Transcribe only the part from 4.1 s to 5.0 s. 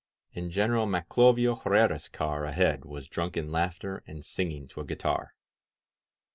singing to a